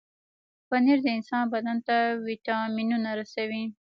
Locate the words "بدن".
1.53-1.77